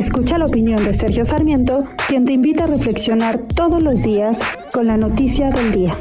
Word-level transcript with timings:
Escucha 0.00 0.38
la 0.38 0.46
opinión 0.46 0.82
de 0.82 0.94
Sergio 0.94 1.26
Sarmiento, 1.26 1.86
quien 2.08 2.24
te 2.24 2.32
invita 2.32 2.64
a 2.64 2.66
reflexionar 2.68 3.38
todos 3.54 3.82
los 3.82 4.02
días 4.02 4.38
con 4.72 4.86
la 4.86 4.96
noticia 4.96 5.50
del 5.50 5.72
día. 5.72 5.94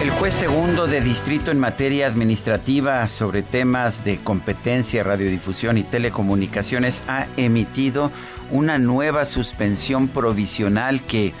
El 0.00 0.10
juez 0.12 0.32
segundo 0.32 0.86
de 0.86 1.02
distrito 1.02 1.50
en 1.50 1.60
materia 1.60 2.06
administrativa 2.06 3.06
sobre 3.08 3.42
temas 3.42 4.02
de 4.02 4.16
competencia, 4.16 5.02
radiodifusión 5.02 5.76
y 5.76 5.82
telecomunicaciones 5.82 7.02
ha 7.08 7.26
emitido 7.36 8.10
una 8.50 8.78
nueva 8.78 9.26
suspensión 9.26 10.08
provisional 10.08 11.02
que 11.02 11.34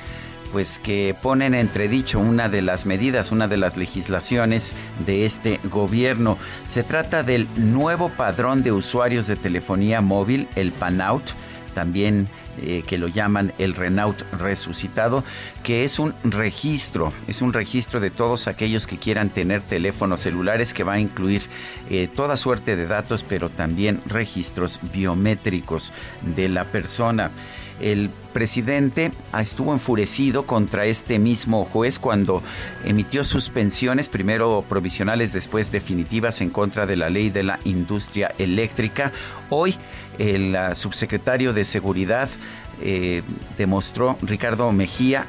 pues 0.52 0.78
que 0.78 1.16
ponen 1.20 1.54
entredicho 1.54 2.20
una 2.20 2.48
de 2.48 2.62
las 2.62 2.86
medidas, 2.86 3.32
una 3.32 3.48
de 3.48 3.56
las 3.56 3.76
legislaciones 3.76 4.74
de 5.06 5.24
este 5.24 5.58
gobierno. 5.64 6.38
Se 6.68 6.84
trata 6.84 7.22
del 7.22 7.48
nuevo 7.56 8.10
padrón 8.10 8.62
de 8.62 8.72
usuarios 8.72 9.26
de 9.26 9.36
telefonía 9.36 10.00
móvil, 10.00 10.46
el 10.54 10.70
PANOUT, 10.72 11.22
también 11.72 12.28
eh, 12.60 12.82
que 12.86 12.98
lo 12.98 13.08
llaman 13.08 13.52
el 13.58 13.74
Renault 13.74 14.20
resucitado, 14.32 15.24
que 15.62 15.84
es 15.84 15.98
un 15.98 16.14
registro, 16.22 17.12
es 17.26 17.42
un 17.42 17.52
registro 17.52 17.98
de 17.98 18.10
todos 18.10 18.46
aquellos 18.46 18.86
que 18.86 18.98
quieran 18.98 19.30
tener 19.30 19.62
teléfonos 19.62 20.20
celulares 20.20 20.74
que 20.74 20.84
va 20.84 20.94
a 20.94 21.00
incluir 21.00 21.42
eh, 21.90 22.08
toda 22.14 22.36
suerte 22.36 22.76
de 22.76 22.86
datos, 22.86 23.24
pero 23.26 23.48
también 23.48 24.00
registros 24.06 24.78
biométricos 24.92 25.92
de 26.36 26.48
la 26.48 26.64
persona. 26.64 27.30
El 27.80 28.10
presidente 28.32 29.10
estuvo 29.38 29.72
enfurecido 29.72 30.46
contra 30.46 30.86
este 30.86 31.18
mismo 31.18 31.64
juez 31.64 31.98
cuando 31.98 32.42
emitió 32.84 33.24
suspensiones, 33.24 34.08
primero 34.08 34.64
provisionales, 34.68 35.32
después 35.32 35.72
definitivas 35.72 36.40
en 36.40 36.50
contra 36.50 36.86
de 36.86 36.96
la 36.96 37.10
ley 37.10 37.30
de 37.30 37.42
la 37.42 37.58
industria 37.64 38.34
eléctrica. 38.38 39.12
Hoy 39.50 39.76
el 40.18 40.56
subsecretario 40.74 41.52
de 41.52 41.64
Seguridad 41.64 42.28
eh, 42.80 43.22
demostró, 43.58 44.16
Ricardo 44.22 44.70
Mejía, 44.72 45.26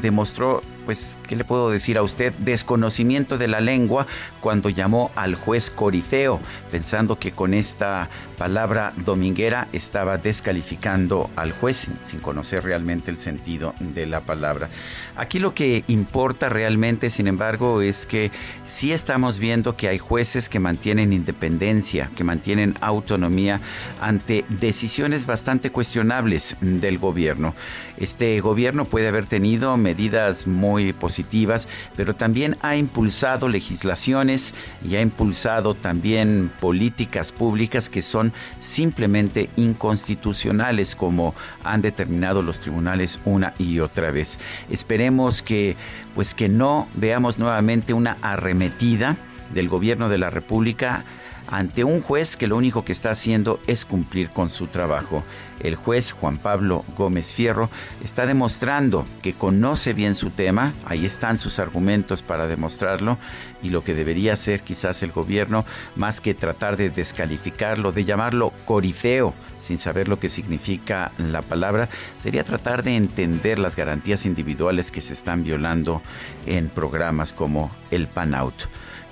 demostró 0.00 0.62
pues, 0.86 1.18
¿qué 1.28 1.34
le 1.36 1.44
puedo 1.44 1.68
decir 1.68 1.98
a 1.98 2.02
usted? 2.02 2.32
Desconocimiento 2.38 3.36
de 3.36 3.48
la 3.48 3.60
lengua 3.60 4.06
cuando 4.40 4.70
llamó 4.70 5.10
al 5.16 5.34
juez 5.34 5.68
Corifeo, 5.68 6.40
pensando 6.70 7.18
que 7.18 7.32
con 7.32 7.52
esta 7.52 8.08
palabra 8.38 8.92
dominguera 8.96 9.66
estaba 9.72 10.16
descalificando 10.16 11.28
al 11.36 11.52
juez 11.52 11.88
sin 12.04 12.20
conocer 12.20 12.62
realmente 12.62 13.10
el 13.10 13.18
sentido 13.18 13.74
de 13.80 14.06
la 14.06 14.20
palabra. 14.20 14.68
Aquí 15.16 15.38
lo 15.38 15.54
que 15.54 15.82
importa 15.88 16.48
realmente, 16.48 17.10
sin 17.10 17.26
embargo, 17.26 17.82
es 17.82 18.06
que 18.06 18.30
sí 18.64 18.92
estamos 18.92 19.38
viendo 19.38 19.76
que 19.76 19.88
hay 19.88 19.98
jueces 19.98 20.48
que 20.48 20.60
mantienen 20.60 21.12
independencia, 21.12 22.10
que 22.14 22.22
mantienen 22.22 22.74
autonomía 22.80 23.60
ante 24.00 24.44
decisiones 24.48 25.26
bastante 25.26 25.70
cuestionables 25.70 26.56
del 26.60 26.98
gobierno. 26.98 27.54
Este 27.96 28.38
gobierno 28.40 28.84
puede 28.84 29.08
haber 29.08 29.26
tenido 29.26 29.76
medidas 29.78 30.46
muy 30.46 30.75
positivas, 30.98 31.68
pero 31.96 32.14
también 32.14 32.56
ha 32.62 32.76
impulsado 32.76 33.48
legislaciones 33.48 34.54
y 34.86 34.96
ha 34.96 35.00
impulsado 35.00 35.74
también 35.74 36.50
políticas 36.60 37.32
públicas 37.32 37.88
que 37.88 38.02
son 38.02 38.32
simplemente 38.60 39.50
inconstitucionales, 39.56 40.96
como 40.96 41.34
han 41.64 41.82
determinado 41.82 42.42
los 42.42 42.60
tribunales 42.60 43.20
una 43.24 43.54
y 43.58 43.80
otra 43.80 44.10
vez. 44.10 44.38
Esperemos 44.70 45.42
que, 45.42 45.76
pues 46.14 46.34
que 46.34 46.48
no 46.48 46.88
veamos 46.94 47.38
nuevamente 47.38 47.94
una 47.94 48.16
arremetida 48.22 49.16
del 49.52 49.68
gobierno 49.68 50.08
de 50.08 50.18
la 50.18 50.30
República 50.30 51.04
ante 51.48 51.84
un 51.84 52.02
juez 52.02 52.36
que 52.36 52.48
lo 52.48 52.56
único 52.56 52.84
que 52.84 52.92
está 52.92 53.10
haciendo 53.10 53.60
es 53.66 53.84
cumplir 53.84 54.30
con 54.30 54.48
su 54.48 54.66
trabajo. 54.66 55.22
El 55.60 55.74
juez 55.74 56.12
Juan 56.12 56.36
Pablo 56.36 56.84
Gómez 56.96 57.32
Fierro 57.32 57.70
está 58.04 58.26
demostrando 58.26 59.06
que 59.22 59.32
conoce 59.32 59.94
bien 59.94 60.14
su 60.14 60.30
tema, 60.30 60.72
ahí 60.84 61.06
están 61.06 61.38
sus 61.38 61.58
argumentos 61.58 62.22
para 62.22 62.46
demostrarlo, 62.46 63.16
y 63.62 63.70
lo 63.70 63.82
que 63.82 63.94
debería 63.94 64.34
hacer 64.34 64.60
quizás 64.60 65.02
el 65.02 65.12
gobierno, 65.12 65.64
más 65.94 66.20
que 66.20 66.34
tratar 66.34 66.76
de 66.76 66.90
descalificarlo, 66.90 67.92
de 67.92 68.04
llamarlo 68.04 68.52
corifeo, 68.64 69.32
sin 69.58 69.78
saber 69.78 70.08
lo 70.08 70.18
que 70.20 70.28
significa 70.28 71.10
la 71.18 71.42
palabra, 71.42 71.88
sería 72.18 72.44
tratar 72.44 72.82
de 72.82 72.96
entender 72.96 73.58
las 73.58 73.76
garantías 73.76 74.26
individuales 74.26 74.90
que 74.90 75.00
se 75.00 75.14
están 75.14 75.42
violando 75.42 76.02
en 76.44 76.68
programas 76.68 77.32
como 77.32 77.70
el 77.90 78.08
PANOUT. 78.08 78.54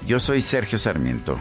Yo 0.06 0.20
soy 0.20 0.42
Sergio 0.42 0.78
Sarmiento 0.78 1.40